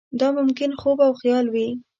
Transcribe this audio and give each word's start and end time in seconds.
دا 0.19 0.27
ممکن 0.37 0.71
خوب 0.79 0.97
او 1.05 1.11
خیال 1.21 1.45
وي. 1.53 1.67